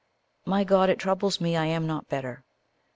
[0.47, 2.43] My God, it troubles me I am not better.